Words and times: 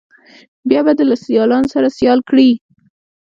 بیا 0.69 0.81
به 0.85 0.91
دې 0.97 1.03
له 1.09 1.15
سیالانو 1.23 1.71
سره 1.73 1.87
سیال 1.97 2.19
کړي. 2.29 2.49